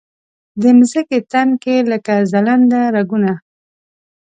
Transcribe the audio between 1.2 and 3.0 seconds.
تن کې لکه ځلنده